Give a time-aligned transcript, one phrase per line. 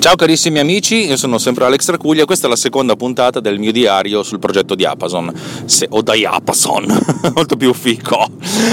[0.00, 3.58] Ciao carissimi amici, io sono sempre Alex Tracuglia e questa è la seconda puntata del
[3.58, 5.30] mio diario sul progetto Diapason,
[5.66, 6.86] se, o Diapason,
[7.36, 8.26] molto più fico.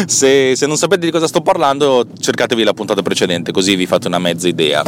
[0.05, 4.08] Se, se non sapete di cosa sto parlando, cercatevi la puntata precedente, così vi fate
[4.08, 4.82] una mezza idea.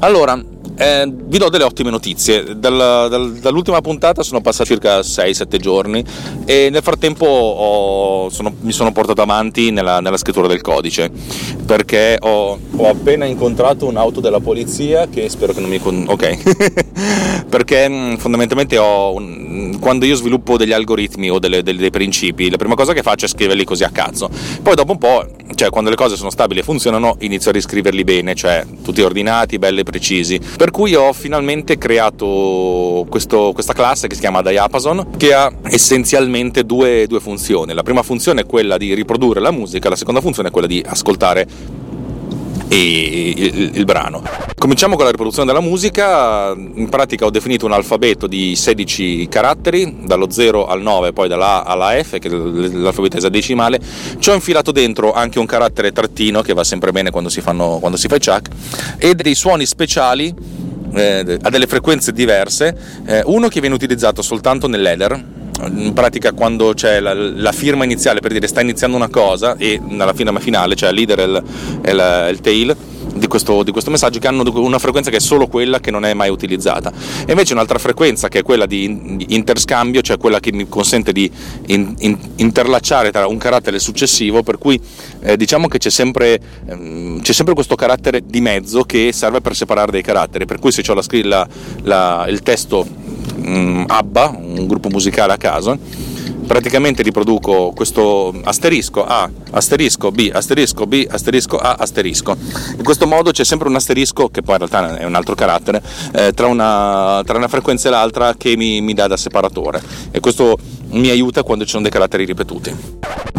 [0.00, 0.42] Allora,
[0.76, 2.56] eh, vi do delle ottime notizie.
[2.56, 6.04] Dal, dal, dall'ultima puntata sono passati circa 6-7 giorni
[6.44, 11.10] e nel frattempo ho, sono, mi sono portato avanti nella, nella, scrittura del codice
[11.64, 15.78] perché ho, ho, appena incontrato un'auto della polizia che spero che non mi...
[15.78, 16.04] Con...
[16.08, 22.50] ok, perché mm, fondamentalmente un, quando io sviluppo degli algoritmi o delle, delle, dei principi,
[22.50, 24.28] la prima cosa che faccio è scriverli così a cazzo.
[24.62, 28.02] Poi dopo un po', cioè quando le cose sono stabili e funzionano, inizio a riscriverli
[28.02, 34.08] bene, cioè tutti ordinati, belli e precisi per cui ho finalmente creato questo, questa classe
[34.08, 37.74] che si chiama Diapason, che ha essenzialmente due, due funzioni.
[37.74, 40.82] La prima funzione è quella di riprodurre la musica, la seconda funzione è quella di
[40.86, 41.46] ascoltare
[42.68, 44.22] il, il, brano.
[44.56, 49.98] Cominciamo con la riproduzione della musica, in pratica ho definito un alfabeto di 16 caratteri,
[50.04, 53.80] dallo 0 al 9, poi dalla A alla F, che è l'alfabeto esadecimale,
[54.18, 57.78] ci ho infilato dentro anche un carattere trattino, che va sempre bene quando si, fanno,
[57.80, 58.48] quando si fa i chuck,
[58.96, 60.53] e dei suoni speciali
[60.94, 65.24] eh, a delle frequenze diverse, eh, uno che viene utilizzato soltanto nell'header,
[65.62, 69.80] in pratica quando c'è la, la, firma iniziale per dire sta iniziando una cosa e
[69.82, 71.42] nella firma finale, cioè il leader e il,
[71.84, 72.76] il, il tail,
[73.24, 76.04] di questo, di questo, messaggio che hanno una frequenza che è solo quella che non
[76.04, 76.92] è mai utilizzata.
[77.26, 81.30] E invece un'altra frequenza che è quella di interscambio cioè quella che mi consente di
[81.66, 84.80] in, in, interlacciare tra un carattere successivo per cui
[85.22, 89.54] eh, diciamo che c'è sempre, ehm, c'è sempre, questo carattere di mezzo che serve per
[89.54, 90.44] separare dei caratteri.
[90.44, 91.48] Per cui se ho la, la,
[91.82, 95.78] la, il testo mh, mm, ABBA un gruppo musicale a caso
[96.46, 102.36] praticamente riproduco questo asterisco A, asterisco B, asterisco B, asterisco A, asterisco.
[102.76, 105.82] In questo modo c'è sempre un asterisco, che poi in realtà è un altro carattere,
[106.12, 110.20] eh, tra, una, tra, una, frequenza e l'altra che mi, mi dà da separatore e
[110.20, 110.56] questo
[110.90, 112.74] mi aiuta quando ci sono dei caratteri ripetuti.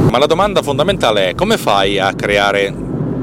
[0.10, 2.74] Ma la domanda fondamentale è come fai a creare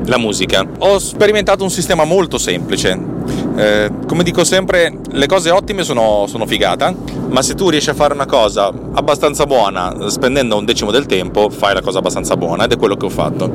[0.04, 0.66] la musica?
[0.78, 2.98] Ho sperimentato un sistema molto semplice
[3.56, 6.94] eh, come dico sempre, le cose ottime sono, sono, figata,
[7.28, 11.50] ma se tu riesci a fare una cosa abbastanza buona spendendo un decimo del tempo,
[11.50, 13.50] fai la cosa abbastanza buona ed è quello che ho fatto.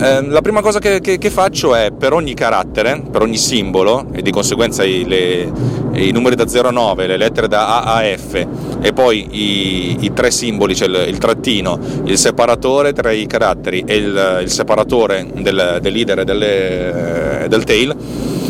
[0.00, 4.06] Eh, la prima cosa che, che, che, faccio è per ogni carattere, per ogni simbolo,
[4.12, 5.50] e di conseguenza i, le,
[5.94, 8.46] i numeri da 0 a 9, le lettere da A a F,
[8.80, 13.82] e poi i, i tre simboli, cioè il, il, trattino, il separatore tra i caratteri
[13.86, 18.43] e il, il separatore del, del leader e delle, del tail, eh,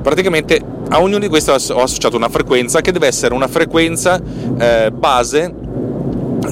[0.00, 4.20] praticamente a ognuno di questi ho associato una frequenza che deve essere una frequenza
[4.58, 5.62] eh, base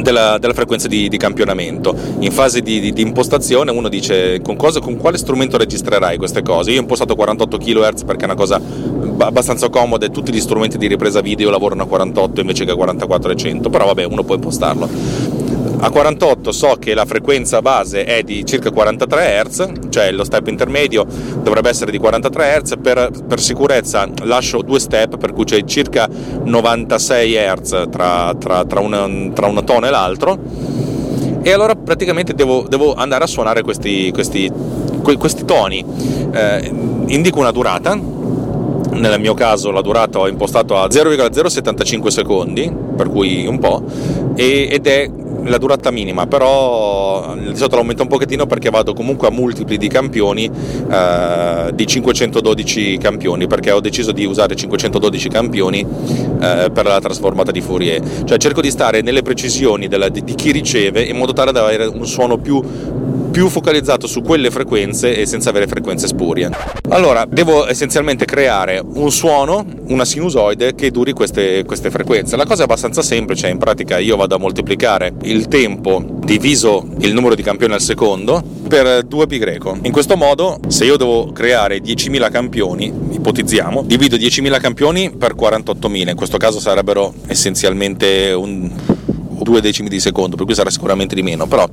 [0.00, 1.94] della, della, frequenza di, di, campionamento.
[2.20, 6.42] In fase di, di, di, impostazione uno dice con, cosa, con quale strumento registrerai queste
[6.42, 6.70] cose.
[6.70, 8.60] Io ho impostato 48 kHz perché è una cosa
[9.18, 12.74] abbastanza comoda e tutti gli strumenti di ripresa video lavorano a 48 invece che a
[12.74, 14.88] 44 e 100, però vabbè uno può impostarlo.
[15.84, 20.46] A 48 so che la frequenza base è di circa 43 Hz, cioè lo step
[20.46, 21.04] intermedio
[21.42, 26.08] dovrebbe essere di 43 Hz, per, per sicurezza lascio due step per cui c'è circa
[26.44, 30.38] 96 Hz tra, tra, tra, una, tra un tono e l'altro.
[31.42, 34.48] E allora praticamente devo, devo andare a suonare questi, questi,
[35.02, 35.84] questi toni.
[36.32, 36.70] Eh,
[37.06, 37.98] indico una durata,
[38.92, 43.82] nel mio caso la durata ho impostato a 0,075 secondi, per cui un po',
[44.36, 45.10] ed è
[45.44, 49.88] la durata minima, però di solito l'aumento un pochettino perché vado comunque a multipli di
[49.88, 50.50] campioni,
[50.90, 57.50] eh, di 512 campioni, perché ho deciso di usare 512 campioni eh, per la trasformata
[57.50, 58.24] di Fourier.
[58.24, 61.64] Cioè cerco di stare nelle precisioni della, di, di, chi riceve in modo tale da
[61.64, 62.62] avere un suono più
[63.32, 66.50] più focalizzato su quelle frequenze e senza avere frequenze spurie.
[66.90, 72.36] Allora, devo essenzialmente creare un suono, una sinusoide che duri queste, queste frequenze.
[72.36, 77.14] La cosa è abbastanza semplice, in pratica io vado a moltiplicare il tempo diviso il
[77.14, 79.76] numero di campioni al secondo per 2 pi greco.
[79.82, 86.10] In questo modo, se io devo creare 10.000 campioni, ipotizziamo, divido 10.000 campioni per 48.000,
[86.10, 88.70] in questo caso sarebbero essenzialmente un,
[89.42, 91.68] due decimi di secondo, per cui sarà sicuramente di meno, però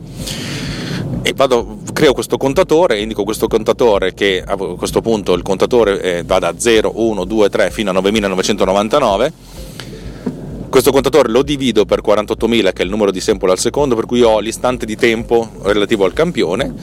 [1.21, 6.23] e vado, creo questo contatore, indico questo contatore che a questo punto il contatore eh,
[6.23, 9.33] va da 0, 1, 2, 3 fino a 9999
[10.69, 14.05] questo contatore lo divido per 48.000 che è il numero di sample al secondo per
[14.05, 16.73] cui ho l'istante di tempo relativo al campione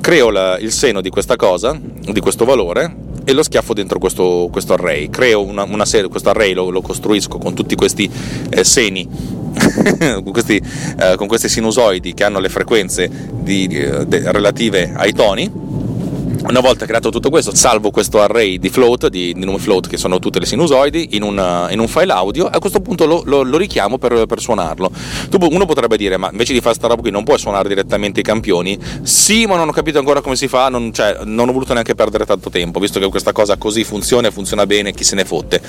[0.00, 4.48] creo la, il seno di questa cosa di questo valore e lo schiaffo dentro questo,
[4.50, 5.08] questo array.
[5.08, 8.10] Creo una, una serie, questo array lo, lo, costruisco con tutti questi
[8.50, 9.08] eh, seni
[10.22, 10.60] con, questi,
[10.98, 15.50] eh, con, questi, sinusoidi che hanno le frequenze di, de, relative ai toni
[16.42, 19.96] una volta creato tutto questo, salvo questo array di float, di, di nomi float che
[19.96, 23.42] sono tutte le sinusoidi, in, una, in un file audio a questo punto lo, lo,
[23.42, 24.90] lo richiamo per, per, suonarlo.
[25.50, 28.22] Uno potrebbe dire, ma invece di fare sta roba qui non puoi suonare direttamente i
[28.22, 28.78] campioni?
[29.02, 31.94] Sì, ma non ho capito ancora come si fa, non, cioè, non ho voluto neanche
[31.94, 35.24] perdere tanto tempo, visto che questa cosa così funziona e funziona bene, chi se ne
[35.24, 35.60] fotte.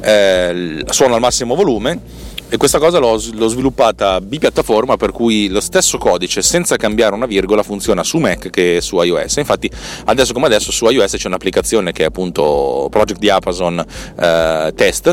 [0.00, 2.22] Eh, suono al massimo volume
[2.54, 7.26] e questa cosa l'ho, l'ho, sviluppata bipiattaforma per cui lo stesso codice senza cambiare una
[7.26, 9.38] virgola funziona su Mac che su iOS.
[9.38, 9.68] Infatti
[10.04, 13.84] adesso come adesso su iOS c'è un'applicazione che è appunto Project Diapason
[14.20, 15.12] eh, Test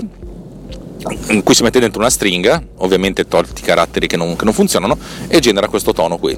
[1.29, 4.53] in cui si mette dentro una stringa, ovviamente tolti i caratteri che non, che non
[4.53, 6.37] funzionano, e genera questo tono qui.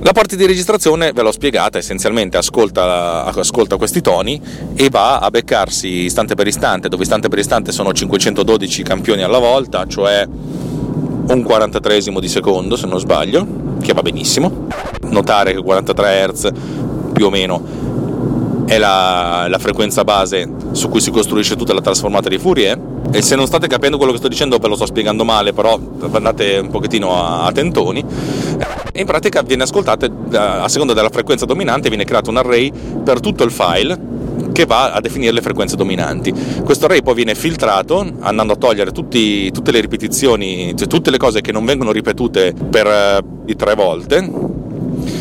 [0.00, 4.40] La parte di registrazione ve l'ho spiegata, essenzialmente ascolta, ascolta, questi toni
[4.74, 9.38] e va a beccarsi istante per istante, dove istante per istante sono 512 campioni alla
[9.38, 13.46] volta, cioè un 43 di secondo se non sbaglio,
[13.80, 14.68] che va benissimo.
[15.02, 16.50] Notare che 43 Hz
[17.12, 22.28] più o meno è la, la frequenza base su cui si costruisce tutta la trasformata
[22.28, 22.78] di Fourier
[23.12, 25.78] e se non state capendo quello che sto dicendo ve lo sto spiegando male però
[26.12, 28.04] andate un pochettino a, a tentoni
[28.92, 32.72] e in pratica viene ascoltata eh, a seconda della frequenza dominante viene creato un array
[33.04, 34.14] per tutto il file
[34.52, 36.32] che va a definire le frequenze dominanti.
[36.64, 41.18] Questo array poi viene filtrato andando a togliere tutti, tutte le ripetizioni, cioè tutte le
[41.18, 42.86] cose che non vengono ripetute per
[43.46, 44.30] uh, tre volte,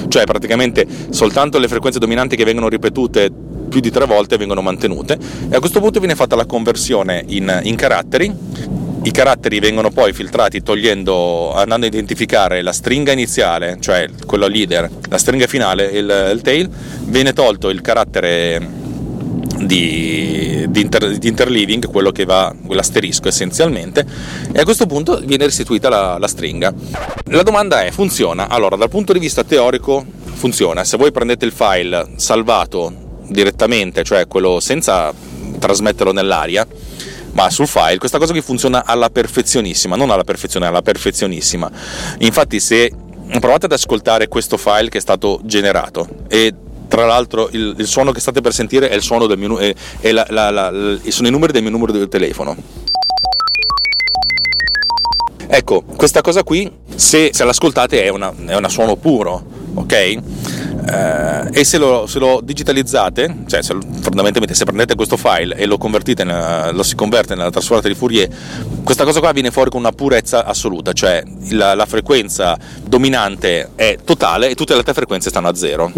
[0.07, 3.29] cioè praticamente soltanto le frequenze dominanti che vengono ripetute
[3.75, 5.19] più di tre volte vengono mantenute.
[5.49, 8.33] E a questo punto viene fatta la conversione in, in caratteri.
[9.03, 14.89] I caratteri vengono poi filtrati togliendo, andando a identificare la stringa iniziale, cioè quello leader,
[15.09, 16.69] la stringa finale, il, il tail,
[17.01, 18.65] viene tolto il carattere
[19.59, 24.05] di, di, inter, di, interleaving, quello che va, l'asterisco essenzialmente,
[24.53, 26.73] e a questo punto viene restituita la, la stringa.
[27.25, 28.47] La domanda è, funziona?
[28.47, 34.27] Allora, dal punto di vista teorico funziona, se voi prendete il file salvato direttamente, cioè
[34.27, 35.13] quello senza
[35.59, 36.65] trasmetterlo nell'aria,
[37.33, 41.69] ma sul file questa cosa qui funziona alla perfezionissima, non alla perfezione, alla perfezionissima.
[42.19, 42.91] Infatti se
[43.39, 46.53] provate ad ascoltare questo file che è stato generato e
[46.87, 49.73] tra l'altro il, il suono che state per sentire è il suono del mio, è,
[49.99, 52.55] è la, la, la, sono i numeri del mio numero di telefono.
[55.47, 59.43] Ecco, questa cosa qui, se, se l'ascoltate, è, una, è un suono puro,
[59.73, 60.17] ok?
[60.87, 65.65] Eh, e se lo, se lo, digitalizzate, cioè se, fondamentalmente se prendete questo file e
[65.65, 68.29] lo nella, lo si converte nella trasformata di Fourier,
[68.83, 73.97] questa cosa qua viene fuori con una purezza assoluta, cioè la, la frequenza dominante è
[74.03, 75.91] totale e tutte le altre frequenze stanno a zero,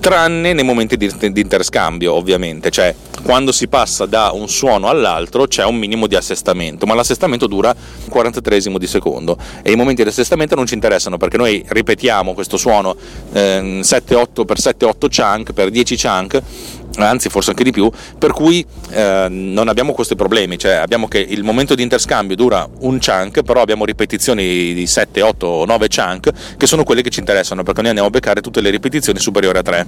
[0.00, 5.46] tranne nei momenti di, di interscambio ovviamente, cioè quando si passa da un suono all'altro
[5.46, 7.74] c'è un minimo di assestamento, ma l'assestamento dura
[8.04, 9.36] un 43 di secondo.
[9.62, 12.96] E i momenti di assestamento non ci interessano perché noi ripetiamo questo suono
[13.32, 16.42] eh, 7-8 per 7-8 chunk per 10 chunk
[16.96, 21.18] anzi forse anche di più, per cui eh, non abbiamo questi problemi, cioè abbiamo che
[21.18, 26.30] il momento di interscambio dura un chunk, però abbiamo ripetizioni di 7, 8, 9 chunk
[26.56, 29.58] che sono quelle che ci interessano, perché noi andiamo a beccare tutte le ripetizioni superiori
[29.58, 29.86] a 3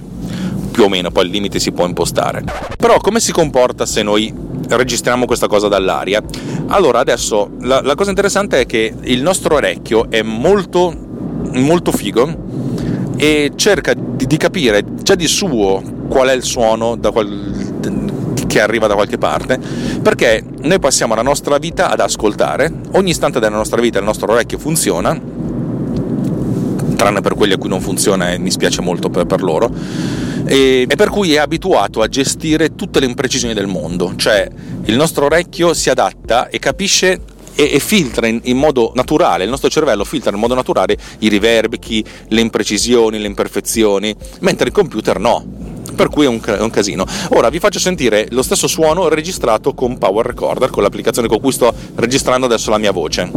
[0.73, 2.43] più o meno, poi il limite si può impostare.
[2.75, 4.33] Però come si comporta se noi
[4.67, 6.21] registriamo questa cosa dall'aria?
[6.67, 10.93] Allora adesso la, la cosa interessante è che il nostro orecchio è molto,
[11.53, 12.51] molto figo
[13.15, 17.63] e cerca di, di capire già di suo qual è il suono qual,
[18.47, 19.59] che arriva da qualche parte,
[20.01, 24.31] perché noi passiamo la nostra vita ad ascoltare, ogni istante della nostra vita il nostro
[24.31, 25.19] orecchio funziona,
[26.95, 29.71] tranne per quelli a cui non funziona e mi spiace molto per, per loro,
[30.45, 34.47] e, e, per cui è abituato a gestire tutte le imprecisioni del mondo, cioè
[34.85, 37.21] il nostro orecchio si adatta e capisce
[37.55, 42.41] e, filtra in, modo naturale, il nostro cervello filtra in modo naturale i riverberi, le
[42.41, 45.71] imprecisioni, le imperfezioni, mentre il computer no.
[45.95, 47.05] Per cui è un, è un casino.
[47.29, 51.51] Ora vi faccio sentire lo stesso suono registrato con Power Recorder, con l'applicazione con cui
[51.51, 53.31] sto registrando adesso la mia voce.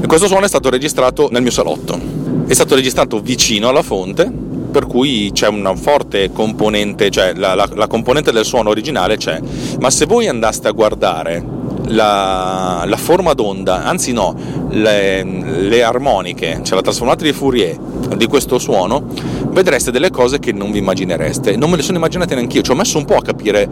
[0.00, 4.30] E questo suono è stato registrato nel mio salotto è stato registrato vicino alla fonte,
[4.70, 9.40] per cui c'è una forte componente, cioè la, la, la componente del suono originale c'è,
[9.80, 11.42] ma se voi andaste a guardare
[11.86, 14.34] la, la, forma d'onda, anzi no,
[14.70, 17.76] le, le, armoniche, cioè la trasformata di Fourier
[18.16, 19.04] di questo suono,
[19.50, 21.56] vedreste delle cose che non vi immaginereste.
[21.56, 23.68] Non me le sono immaginate neanche io, ci ho messo un po' a capire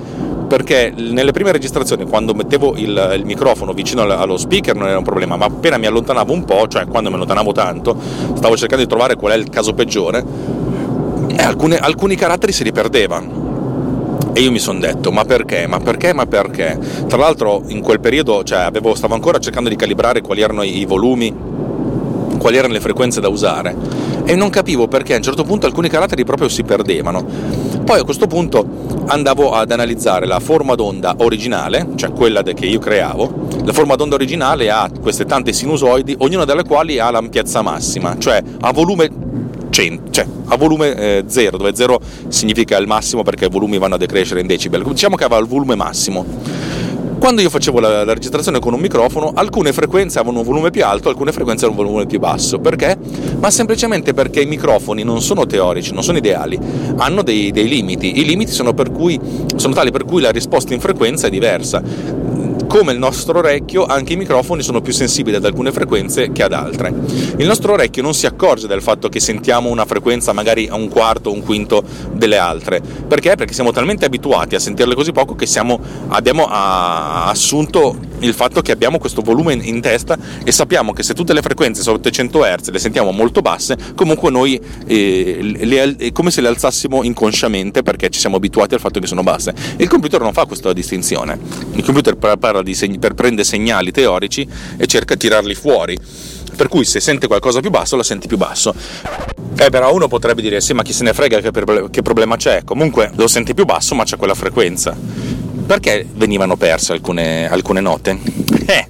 [0.55, 5.03] perché nelle prime registrazioni, quando mettevo il, il microfono vicino allo speaker non era un
[5.03, 7.97] problema, ma appena mi allontanavo un po', cioè quando mi allontanavo tanto,
[8.37, 10.25] stavo cercando di trovare qual è il caso peggiore,
[11.37, 15.67] e alcune, alcuni caratteri si riperdevano e io mi sono detto, ma perché?
[15.67, 16.13] Ma perché?
[16.13, 16.79] Ma perché?
[17.09, 20.85] Tra l'altro in quel periodo cioè, avevo, stavo ancora cercando di calibrare quali erano i
[20.85, 21.35] volumi,
[22.39, 23.75] quali erano le frequenze da usare
[24.25, 27.64] e non capivo perché a un certo punto alcuni caratteri proprio si perdevano.
[27.85, 28.67] Poi a questo punto
[29.09, 33.49] andavo ad analizzare la forma d'onda originale, cioè quella che io creavo.
[33.65, 38.43] La forma d'onda originale ha queste tante sinusoidi, ognuna delle quali ha l'ampiezza massima, cioè
[38.61, 39.11] a volume
[39.69, 43.97] 100, cioè a volume 0, eh, dove 0 significa il massimo perché i volumi vanno
[43.97, 44.83] a decrescere in decibel.
[44.83, 46.25] Diciamo che aveva il volume massimo.
[47.25, 50.85] Quando io facevo la, la, registrazione con un microfono, alcune frequenze avevano un volume più
[50.85, 52.59] alto, alcune frequenze avevano un volume più basso.
[52.59, 52.99] Perché?
[53.39, 56.61] Ma semplicemente perché i microfoni non sono teorici, non sono ideali,
[56.99, 58.19] hanno dei, dei limiti.
[58.21, 59.19] I limiti sono, cui,
[59.57, 61.83] sono tali per cui la risposta in frequenza è diversa
[62.75, 66.53] come il nostro orecchio, anche i microfoni sono più sensibili ad alcune frequenze che ad
[66.53, 66.93] altre.
[67.37, 70.89] Il nostro orecchio non si accorge del fatto che sentiamo una frequenza magari a un
[70.89, 72.81] quarto o un quinto delle altre.
[72.81, 73.37] Perché?
[73.37, 75.79] Perché siamo talmente abituati a sentirle così poco che siamo,
[76.09, 81.33] abbiamo assunto il fatto che abbiamo questo volume in testa e sappiamo che se tutte
[81.33, 86.31] le frequenze sono 800 Hz le sentiamo molto basse, comunque noi eh, le, è come
[86.31, 89.55] se le alzassimo inconsciamente perché ci siamo abituati al fatto che sono basse.
[89.77, 91.39] Il computer non fa questa distinzione.
[91.73, 92.17] Il computer
[92.73, 95.99] segni, prende segnali teorici e cerca di tirarli fuori.
[96.57, 98.75] Per cui se sente qualcosa più basso, la senti più basso.
[99.57, 102.63] Eh, però uno potrebbe dire: sì, ma chi se ne frega che problema c'è?
[102.65, 104.97] Comunque lo senti più basso, ma c'è quella frequenza.
[105.67, 108.19] Perché venivano perse alcune, alcune note?
[108.67, 108.87] Eh,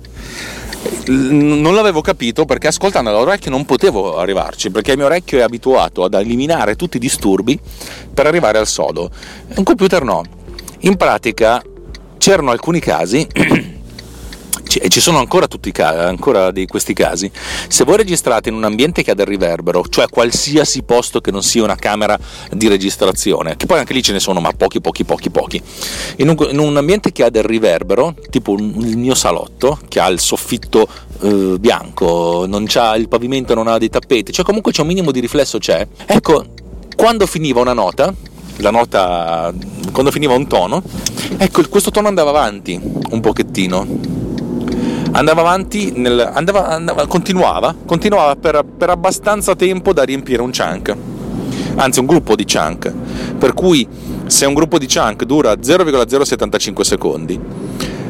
[1.06, 6.04] non l'avevo capito perché ascoltando l'orecchio non potevo arrivarci perché il mio orecchio è abituato
[6.04, 7.58] ad eliminare tutti i disturbi
[8.12, 9.10] per arrivare al sodo.
[9.56, 10.22] Un computer no.
[10.80, 11.62] In pratica
[12.18, 13.26] c'erano alcuni casi
[14.78, 17.30] e ci sono ancora, tutti, ancora di questi casi,
[17.68, 21.42] se voi registrate in un ambiente che ha del riverbero, cioè qualsiasi posto che non
[21.42, 22.18] sia una camera
[22.50, 25.62] di registrazione, che poi anche lì ce ne sono, ma pochi, pochi, pochi, pochi,
[26.16, 30.08] in un, in un ambiente che ha del riverbero, tipo il mio salotto, che ha
[30.08, 30.86] il soffitto
[31.20, 35.10] eh, bianco, non c'ha il pavimento, non ha dei tappeti, cioè comunque c'è un minimo
[35.10, 35.86] di riflesso, c'è.
[36.06, 36.44] Ecco,
[36.96, 38.14] quando finiva una nota,
[38.58, 39.52] la nota,
[39.92, 40.82] quando finiva un tono,
[41.36, 44.13] ecco, questo tono andava avanti un pochettino
[45.14, 50.94] andava avanti, nel, andava, andava, continuava, continuava per, per abbastanza tempo da riempire un chunk,
[51.76, 52.92] anzi un gruppo di chunk,
[53.38, 53.86] per cui
[54.26, 57.40] se un gruppo di chunk dura 0,075 secondi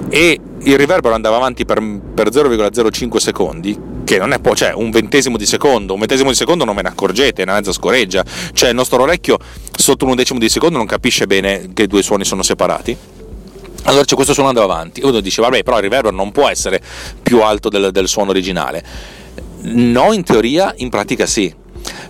[0.09, 1.83] e il riverbero andava avanti per,
[2.15, 6.37] per 0,05 secondi, che non è po', cioè un ventesimo di secondo, un ventesimo di
[6.37, 9.39] secondo non ve ne accorgete, è una mezza scoreggia, cioè il nostro orecchio
[9.77, 12.97] sotto un undecimo di secondo non capisce bene che i due suoni sono separati
[13.85, 15.01] allora c'è questo suono andava avanti.
[15.01, 16.81] E uno dice, vabbè, però il reverb non può essere
[17.23, 18.83] più alto del, del suono originale.
[19.63, 21.55] No, in teoria, in pratica sì.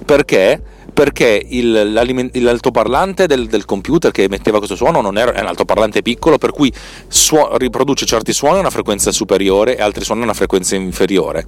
[0.05, 0.63] Perché?
[0.95, 6.03] perché il, l'altoparlante del, del, computer che emetteva questo suono non era, è un altoparlante
[6.03, 6.73] piccolo, per cui
[7.09, 11.45] suo, riproduce certi suoni a una frequenza superiore e altri suoni a una frequenza inferiore.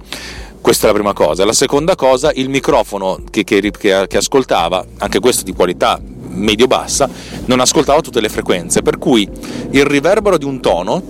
[0.67, 1.45] Questa è la prima cosa.
[1.45, 7.09] La seconda cosa, il microfono che, che, che ascoltava, anche questo di qualità medio-bassa,
[7.45, 9.25] non ascoltava tutte le frequenze, per cui
[9.71, 11.01] il riverbero di un tono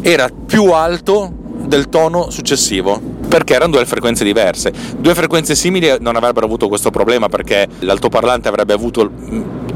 [0.00, 1.30] era più alto
[1.66, 2.98] del tono successivo
[3.28, 4.72] perché erano due frequenze diverse.
[4.96, 9.10] Due frequenze simili non avrebbero avuto questo problema perché l'altoparlante avrebbe avuto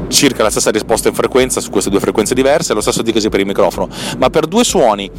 [0.07, 3.41] circa la stessa risposta in frequenza su queste due frequenze diverse, lo stesso dicasi per
[3.41, 3.87] il microfono,
[4.17, 5.11] ma per due suoni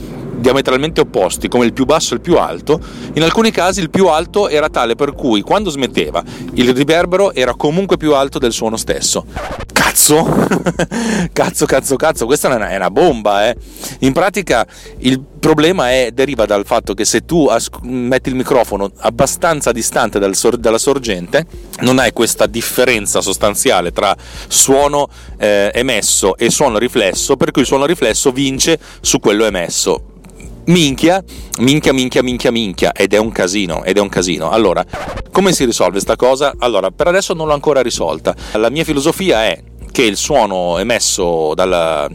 [0.42, 2.78] diametralmente opposti, come il più basso e il più alto,
[3.14, 6.22] in alcuni casi il più alto era tale per cui quando smetteva
[6.54, 9.24] il riverbero era comunque più alto del suono stesso.
[9.72, 10.24] Cazzo,
[11.32, 13.56] cazzo, cazzo, cazzo, questa è una, è una bomba, eh.
[14.00, 14.66] In pratica
[14.98, 20.18] il problema è, deriva dal fatto che se tu as- metti il microfono abbastanza distante
[20.18, 21.44] dal sor- dalla sorgente,
[21.80, 24.16] non hai questa differenza sostanziale tra
[24.48, 25.08] suono
[25.38, 30.11] eh, emesso e suono riflesso, per cui il suono riflesso vince su quello emesso
[30.66, 31.22] minchia,
[31.58, 34.50] minchia, minchia, minchia, minchia, ed è un casino, ed è un casino.
[34.50, 34.84] Allora,
[35.30, 36.54] come si risolve questa cosa?
[36.58, 38.34] Allora, per adesso non l'ho ancora risolta.
[38.52, 42.08] La mia filosofia è che il suono emesso dalla,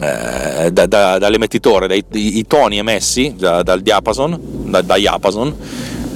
[0.00, 5.56] eh, da, da, dall'emettitore, dai, i, i, toni emessi da, dal diapason, da, da diapason,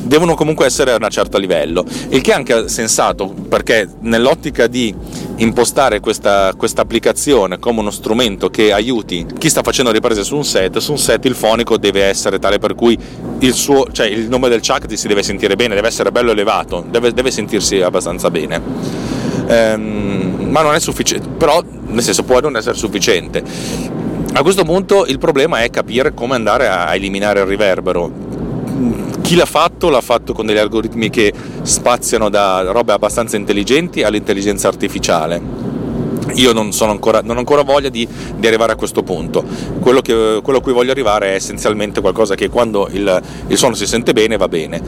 [0.02, 4.94] devono comunque essere a un certo livello, il che è anche sensato perché nell'ottica di
[5.36, 10.78] impostare questa, applicazione come uno strumento che aiuti chi sta facendo riprese su un set,
[10.78, 12.98] su un set il fonico deve essere tale per cui
[13.38, 16.84] il, suo, cioè il nome del chuck si deve sentire bene, deve essere bello elevato,
[16.88, 18.60] deve, deve sentirsi abbastanza bene.
[19.46, 23.42] Ehm, ma non è sufficiente, però nel senso può non essere sufficiente.
[24.34, 28.30] A questo punto il problema è capire come andare a eliminare il riverbero
[29.22, 34.68] chi l'ha fatto l'ha fatto con degli algoritmi che spaziano da robe abbastanza intelligenti all'intelligenza
[34.68, 35.70] artificiale.
[36.34, 39.44] Io non, ancora, non ho ancora voglia di, di, arrivare a questo punto.
[39.80, 43.74] Quello, che, quello, a cui voglio arrivare è essenzialmente qualcosa che quando il, il suono
[43.74, 44.80] si sente bene va bene,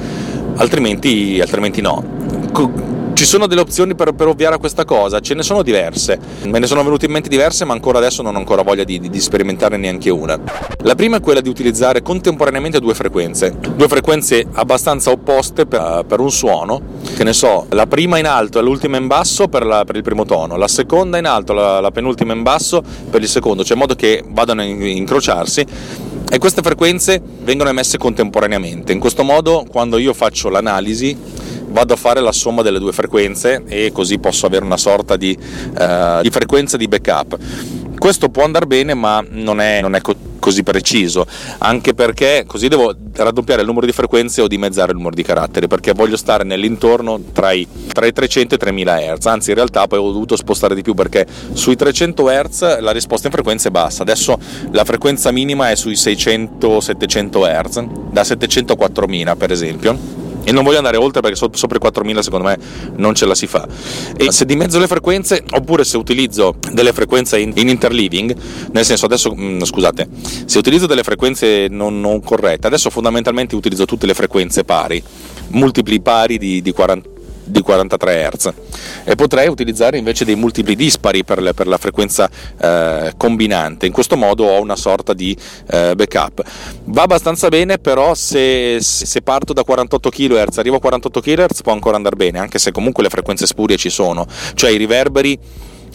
[0.57, 2.93] altrimenti, altrimenti no
[3.25, 5.19] ci sono delle opzioni per, per, ovviare a questa cosa?
[5.21, 6.19] Ce ne sono diverse.
[6.43, 9.01] Me ne sono venute in mente diverse, ma ancora adesso non ho ancora voglia di,
[9.01, 10.39] di, di sperimentarne neanche una.
[10.83, 16.21] La prima è quella di utilizzare contemporaneamente due frequenze, due frequenze abbastanza opposte per, per
[16.21, 16.83] un suono,
[17.17, 20.03] che ne so, la prima in alto e l'ultima in basso per, la, per il
[20.03, 23.73] primo tono, la seconda in alto, la, la penultima in basso per il secondo, cioè
[23.73, 25.65] in modo che vadano a incrociarsi
[26.31, 28.93] e queste frequenze vengono emesse contemporaneamente.
[28.93, 31.17] In questo modo, quando io faccio l'analisi,
[31.75, 35.37] vado a fare la somma delle due frequenze e così posso avere una sorta di,
[35.37, 37.37] uh, di frequenza di backup.
[37.99, 41.27] Questo può andare bene, ma non è, non è co- così preciso,
[41.59, 45.67] anche perché così devo raddoppiare il numero di frequenze o dimezzare il numero di caratteri,
[45.67, 49.57] perché voglio stare nell'intorno tra i, tra i 300 e i 3000 Hz, anzi in
[49.57, 53.69] realtà poi ho dovuto spostare di più perché sui 300 Hz la risposta in frequenza
[53.69, 54.39] è bassa, adesso
[54.71, 60.63] la frequenza minima è sui 600-700 Hz, da 700 a 4000 per esempio e non
[60.63, 62.59] voglio andare oltre perché sopra i 4000 secondo me
[62.97, 63.67] non ce la si fa.
[64.17, 68.37] E se dimezzo le frequenze oppure se utilizzo delle frequenze in, in interleaving
[68.73, 70.09] nel senso adesso mh, mm, scusate
[70.45, 75.03] se utilizzo delle frequenze non, non, corrette adesso fondamentalmente utilizzo tutte le frequenze pari
[75.49, 77.14] multipli pari di, di 40
[77.45, 78.53] di 43 Hz.
[79.05, 83.87] E potrei utilizzare invece dei multipli dispari per, le, per la frequenza eh, combinante.
[83.87, 85.37] In questo modo ho una sorta di
[85.69, 86.43] eh, backup.
[86.85, 91.73] Va abbastanza bene però se, se, parto da 48 kHz arrivo a 48 kHz può
[91.73, 94.27] ancora andare bene anche se comunque le frequenze spurie ci sono.
[94.55, 95.39] Cioè i riverberi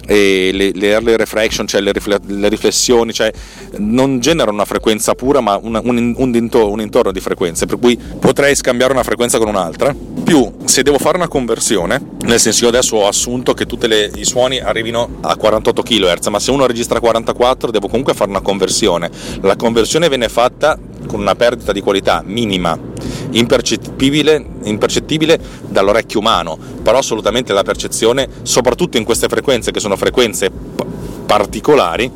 [0.09, 3.31] e le, le early reflection, cioè le, rifle, le, riflessioni, cioè
[3.77, 7.77] non generano una frequenza pura ma una, un, un, intorno, un, intorno di frequenze, per
[7.77, 9.95] cui potrei scambiare una frequenza con un'altra.
[10.23, 14.25] Più se devo fare una conversione, nel senso io adesso ho assunto che tutti i
[14.25, 19.11] suoni arrivino a 48 kHz, ma se uno registra 44 devo comunque fare una conversione.
[19.41, 20.75] La conversione viene fatta
[21.09, 22.77] con una perdita di qualità minima,
[23.31, 30.51] impercettibile, impercettibile dall'orecchio umano, però assolutamente la percezione, soprattutto in queste frequenze che sono frequenze
[31.25, 32.11] particolari,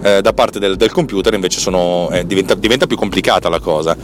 [0.00, 3.94] eh, da parte del, del computer invece sono, eh, diventa, diventa più complicata la cosa.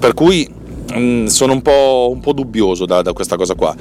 [0.00, 0.57] Per cui
[0.96, 3.74] Mm, sono un po', un po dubbioso da, da, questa cosa qua.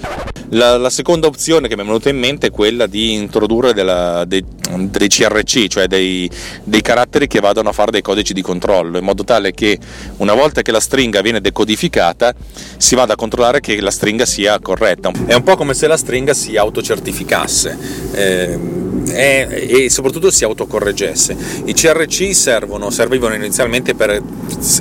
[0.49, 4.25] La, la, seconda opzione che mi è venuta in mente è quella di introdurre della,
[4.25, 4.43] dei,
[4.75, 6.29] dei, CRC, cioè dei,
[6.63, 9.77] dei, caratteri che vadano a fare dei codici di controllo, in modo tale che
[10.17, 12.33] una volta che la stringa viene decodificata
[12.77, 15.11] si vada a controllare che la stringa sia corretta.
[15.25, 17.77] È un po' come se la stringa si autocertificasse.
[18.11, 18.59] Eh,
[19.11, 21.35] e, e, soprattutto si autocorreggesse.
[21.65, 24.21] I CRC servono, servivano inizialmente per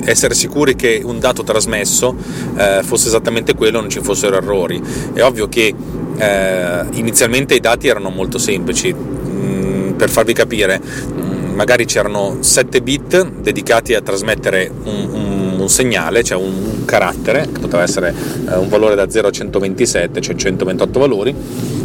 [0.05, 2.15] essere sicuri che un dato trasmesso
[2.57, 4.81] eh, fosse esattamente quello, non ci fossero errori.
[5.13, 5.73] È ovvio che
[6.17, 12.81] eh, inizialmente i dati erano molto semplici, mm, per farvi capire, mm, magari c'erano 7
[12.81, 18.13] bit dedicati a trasmettere un, un, un segnale, cioè un, carattere, che poteva essere
[18.49, 21.35] eh, un valore da 0 a 127, cioè 128 valori,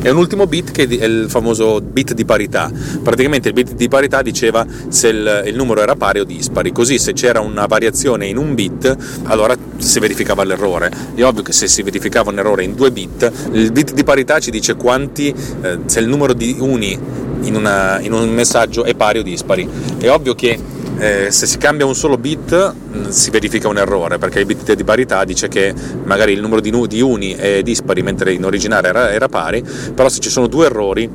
[0.01, 2.71] e un ultimo bit che è il famoso bit di parità.
[3.03, 6.99] Praticamente il bit di parità diceva se il, il numero era pari o dispari, così
[6.99, 10.91] se c'era una variazione in un bit, allora si verificava l'errore.
[11.15, 14.39] È ovvio che se si verificava un errore in due bit, il bit di parità
[14.39, 16.99] ci dice quanti, eh, se il numero di uni
[17.43, 19.69] in, una, in un messaggio è pari o dispari.
[19.99, 20.59] È ovvio che
[21.03, 24.73] eh, se si cambia un solo bit mm, si verifica un errore perché il bit
[24.73, 28.87] di parità dice che magari il numero di, di uni è dispari mentre in originale
[28.87, 31.11] era, era, pari, però se ci sono due errori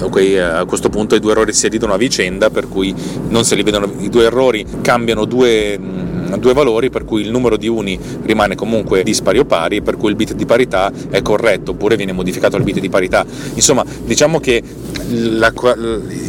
[0.00, 2.92] okay, a questo punto i due errori si ridono a vicenda per cui
[3.28, 6.03] non se li vedono i due errori cambiano due mm,
[6.38, 10.10] due valori per cui il numero di uni rimane comunque dispari o pari, per cui
[10.10, 13.24] il bit di parità è corretto oppure viene modificato il bit di parità.
[13.54, 14.62] Insomma, diciamo che
[15.08, 15.52] la,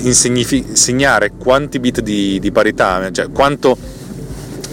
[0.04, 3.78] insegnare quanti bit di, di parità, cioè quanto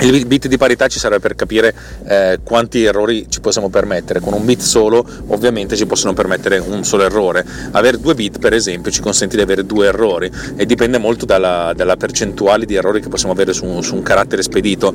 [0.00, 1.74] il bit di parità ci serve per capire
[2.06, 4.20] eh, quanti errori ci possiamo permettere.
[4.20, 7.44] Con un bit solo, ovviamente, ci possono permettere un solo errore.
[7.72, 11.72] Avere due bit, per esempio, ci consente di avere due errori e dipende molto dalla,
[11.74, 14.92] dalla percentuale di errori che possiamo avere su, su un carattere spedito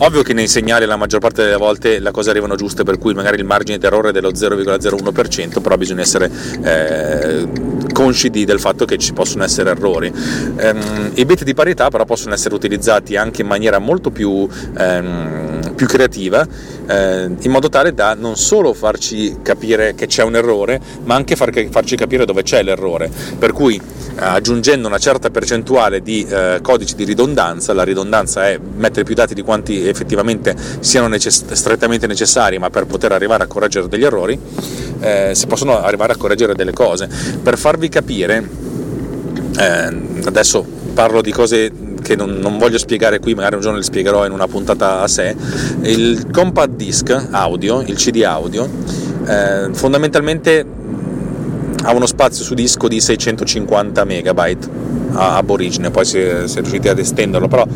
[0.00, 3.14] Ovvio che nei segnali la maggior parte delle volte le cose arrivano giuste, per cui
[3.14, 6.30] magari il margine d'errore è dello 0,01%, però bisogna essere
[6.62, 7.48] eh,
[7.92, 10.06] consci del fatto che ci possono essere errori.
[10.08, 15.57] Um, I bit di parità però possono essere utilizzati anche in maniera molto più, um,
[15.78, 16.44] più creativa,
[16.88, 21.36] eh, in modo tale da non solo farci capire che c'è un errore, ma anche
[21.36, 23.08] far, farci capire dove c'è l'errore.
[23.38, 23.80] Per cui
[24.16, 29.34] aggiungendo una certa percentuale di eh, codici di ridondanza, la ridondanza è mettere più dati
[29.34, 34.36] di quanti effettivamente siano necess- strettamente necessari, ma per poter arrivare a correggere degli errori,
[34.98, 37.08] eh, si possono arrivare a correggere delle cose.
[37.40, 38.48] Per farvi capire,
[39.56, 41.70] eh, adesso parlo di cose
[42.08, 45.08] che non, non, voglio spiegare qui, magari un giorno le spiegherò in una puntata a
[45.08, 45.36] sé,
[45.82, 48.68] il compact disc audio, il CD audio,
[49.26, 50.64] eh, fondamentalmente
[51.84, 54.68] ha uno spazio su disco di 650 megabyte
[55.12, 57.66] a, ab origine, poi si è, si è riusciti ad estenderlo, però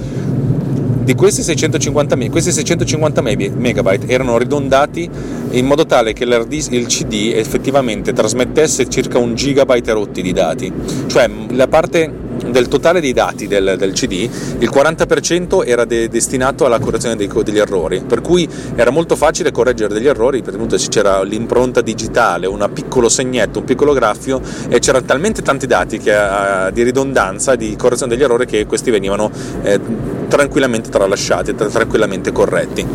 [1.05, 5.11] di questi 650, questi 650 megabyte erano ridondati
[5.51, 10.73] in modo tale che il CD effettivamente trasmettesse circa un gigabyte rotti di dati,
[11.09, 14.29] cioè la parte del totale dei dati del, del CD,
[14.59, 19.51] il 40% era de- destinato alla correzione dei, degli errori, per cui era molto facile
[19.51, 24.41] correggere degli errori, per esempio se c'era l'impronta digitale, un piccolo segnetto, un piccolo graffio
[24.69, 28.91] e c'erano talmente tanti dati che, uh, di ridondanza, di correzione degli errori che questi
[28.91, 29.31] venivano
[29.63, 29.81] eh,
[30.29, 32.87] tranquillamente tralasciati, tranquillamente corretti.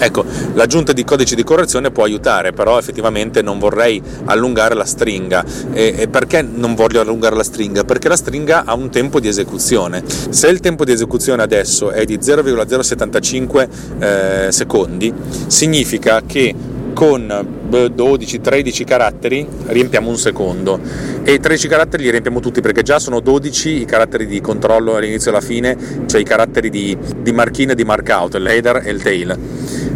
[0.00, 5.44] Ecco, l'aggiunta di codici di correzione può aiutare, però effettivamente non vorrei allungare la stringa.
[5.72, 7.82] E, e perché non voglio allungare la stringa?
[7.82, 10.02] Perché la stringa ha un tempo di esecuzione.
[10.06, 15.12] Se il tempo di esecuzione adesso è di 0,075 eh, secondi,
[15.46, 16.54] significa che
[16.92, 20.80] con 12-13 caratteri riempiamo un secondo
[21.22, 25.30] e 13 caratteri li riempiamo tutti perché già sono 12 i caratteri di controllo all'inizio
[25.30, 28.90] e alla fine, cioè i caratteri di, di marchina e di markout, il header e
[28.90, 29.38] il tail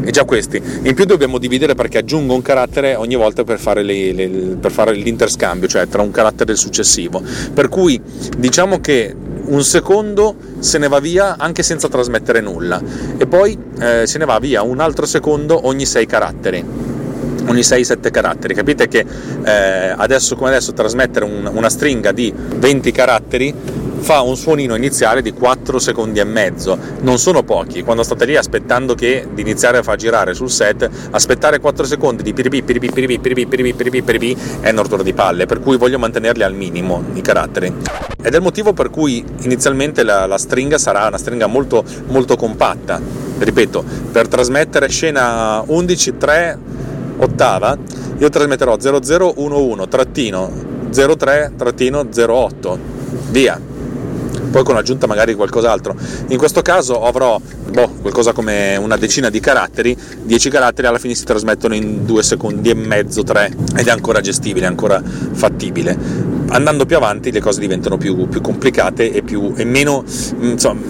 [0.05, 0.61] e già questi.
[0.83, 4.29] In più dobbiamo dividere perché aggiungo un carattere ogni volta per fare, le, le,
[4.61, 7.23] per fare l'interscambio, cioè tra un carattere e il successivo.
[7.53, 8.01] Per cui
[8.37, 12.81] diciamo che un secondo se ne va via anche senza trasmettere nulla
[13.17, 16.65] e poi eh, se ne va via un altro secondo ogni 6 caratteri
[17.47, 18.55] ogni 6-7 caratteri.
[18.55, 19.05] Capite che
[19.45, 23.55] eh, adesso come adesso trasmettere un, una stringa di 20 caratteri
[24.03, 26.77] fa un suonino iniziale di 4 secondi e mezzo.
[27.01, 30.89] Non sono pochi, quando state lì aspettando che di iniziare a far girare sul set,
[31.11, 35.47] aspettare 4 secondi di piripi, piripi, piripi, piripi, piripi, piripi, piripi è un di palle,
[35.47, 37.73] per cui voglio mantenerli al minimo i caratteri.
[38.25, 42.37] Ed è il motivo per cui inizialmente la, la stringa sarà una stringa molto, molto
[42.37, 43.01] compatta.
[43.39, 46.59] Ripeto, per trasmettere scena 11, 3,
[47.17, 47.77] ottava,
[48.19, 49.89] io trasmetterò 0011
[50.91, 51.53] 03
[52.27, 52.79] 08
[53.31, 53.61] via
[54.53, 55.97] poi con aggiunta magari qualcos'altro.
[56.29, 61.15] In questo caso avrò boh, qualcosa come una decina di caratteri, 10 caratteri alla fine
[61.15, 65.97] si trasmettono in 2 secondi e mezzo, 3 ed è ancora gestibile, ancora fattibile.
[66.49, 70.05] Andando più avanti le cose diventano più, più complicate e, più, e meno,
[70.39, 70.81] insomma,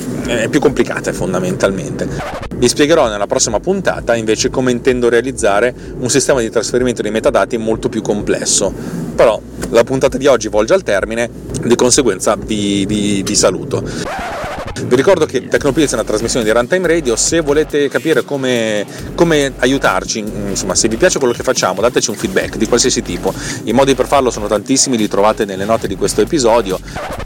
[0.49, 2.09] più complicate fondamentalmente.
[2.55, 7.57] Vi spiegherò nella prossima puntata invece come intendo realizzare un sistema di trasferimento dei metadati
[7.57, 8.73] molto più complesso.
[9.15, 11.29] Però la puntata di oggi volge al termine,
[11.65, 13.83] di conseguenza vi, vi, vi saluto.
[14.85, 19.53] Vi ricordo che Tecnopills è una trasmissione di Runtime Radio, se volete capire come, come,
[19.59, 23.33] aiutarci, insomma se vi piace quello che facciamo dateci un feedback di qualsiasi tipo,
[23.64, 26.79] i modi per farlo sono tantissimi, li trovate nelle note di questo episodio,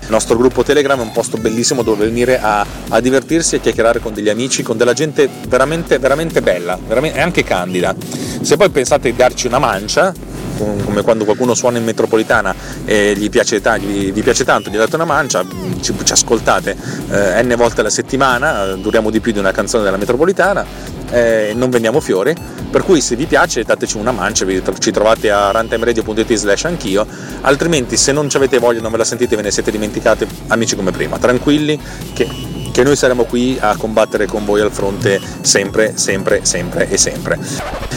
[0.07, 4.01] il nostro gruppo Telegram è un posto bellissimo dove venire a, a divertirsi e chiacchierare
[4.01, 7.95] con degli amici, con della gente veramente, veramente bella e anche candida.
[8.41, 10.15] Se poi pensate di darci una mancia,
[10.57, 14.95] come quando qualcuno suona in metropolitana e gli piace, gli, vi piace tanto, gli date
[14.97, 15.45] una mancia,
[15.81, 16.77] ci, ci ascoltate
[17.11, 20.65] eh, n volte alla settimana, duriamo di più di una canzone della metropolitana,
[21.11, 22.35] eh, non vendiamo fiori,
[22.71, 24.47] per cui se vi piace dateci una mancia,
[24.79, 27.07] ci trovate a runtimeradio.it slash anch'io,
[27.43, 30.77] altrimenti se non ci avete voglia, non ve la sentite, ve ne siete dimenticati, amici
[30.77, 31.79] come prima, tranquilli
[32.13, 36.99] che che noi saremo qui a combattere con voi al fronte sempre, sempre, sempre e
[36.99, 37.39] sempre.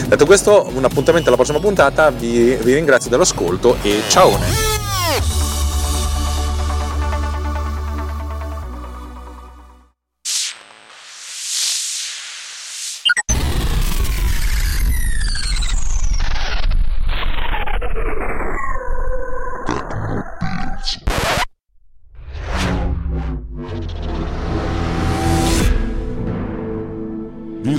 [0.06, 4.89] Detto questo, un appuntamento alla prossima puntata, vi, vi ringrazio dell'ascolto e ciao!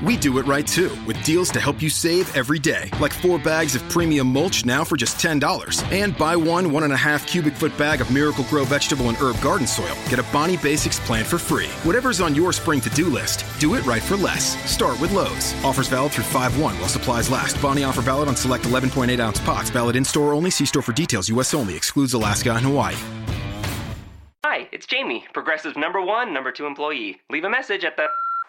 [0.00, 3.38] We do it right too, with deals to help you save every day, like four
[3.38, 5.92] bags of premium mulch now for just $10.
[5.92, 9.18] And buy one one and a half cubic foot bag of Miracle Grow vegetable and
[9.18, 9.94] herb garden soil.
[10.08, 11.68] Get a Bonnie Basics plant for free.
[11.84, 14.56] Whatever's on your spring to do list, do it right for less.
[14.70, 15.54] Start with Lowe's.
[15.64, 17.60] Offers valid through 5 1 while supplies last.
[17.60, 19.70] Bonnie offer valid on select 11.8 ounce pots.
[19.70, 20.50] Valid in store only.
[20.50, 21.28] See store for details.
[21.28, 21.54] U.S.
[21.54, 21.76] only.
[21.76, 22.96] Excludes Alaska and Hawaii.
[24.44, 27.20] Hi, it's Jamie, Progressive number one, number two employee.
[27.30, 28.06] Leave a message at the.